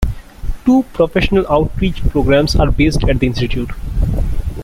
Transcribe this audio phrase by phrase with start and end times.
[0.65, 3.69] Two professional outreach programs are based at the Institute.